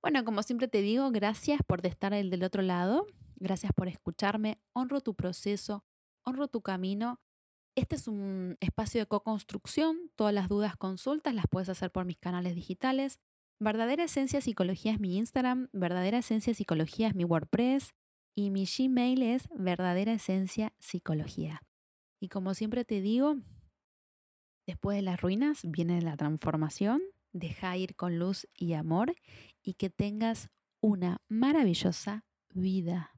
Bueno, 0.00 0.24
como 0.24 0.44
siempre 0.44 0.68
te 0.68 0.80
digo, 0.80 1.10
gracias 1.10 1.58
por 1.66 1.84
estar 1.84 2.12
del 2.12 2.44
otro 2.44 2.62
lado, 2.62 3.04
gracias 3.34 3.72
por 3.72 3.88
escucharme, 3.88 4.60
honro 4.74 5.00
tu 5.00 5.16
proceso, 5.16 5.84
honro 6.26 6.48
tu 6.48 6.60
camino. 6.60 7.20
Este 7.76 7.96
es 7.96 8.08
un 8.08 8.56
espacio 8.60 9.00
de 9.00 9.06
co-construcción. 9.06 10.10
Todas 10.16 10.34
las 10.34 10.48
dudas, 10.48 10.76
consultas 10.76 11.34
las 11.34 11.46
puedes 11.48 11.68
hacer 11.68 11.90
por 11.90 12.04
mis 12.04 12.18
canales 12.18 12.54
digitales. 12.54 13.20
Verdadera 13.58 14.04
Esencia 14.04 14.40
Psicología 14.40 14.92
es 14.92 15.00
mi 15.00 15.16
Instagram, 15.16 15.68
Verdadera 15.72 16.18
Esencia 16.18 16.52
Psicología 16.52 17.08
es 17.08 17.14
mi 17.14 17.24
WordPress 17.24 17.94
y 18.34 18.50
mi 18.50 18.66
Gmail 18.66 19.22
es 19.22 19.48
Verdadera 19.56 20.12
Esencia 20.12 20.74
Psicología. 20.78 21.62
Y 22.20 22.28
como 22.28 22.52
siempre 22.52 22.84
te 22.84 23.00
digo, 23.00 23.36
después 24.66 24.96
de 24.96 25.02
las 25.02 25.20
ruinas 25.20 25.60
viene 25.64 26.02
la 26.02 26.16
transformación. 26.16 27.00
Deja 27.32 27.76
ir 27.76 27.96
con 27.96 28.18
luz 28.18 28.46
y 28.54 28.74
amor 28.74 29.14
y 29.62 29.74
que 29.74 29.90
tengas 29.90 30.50
una 30.80 31.22
maravillosa 31.28 32.24
vida. 32.54 33.15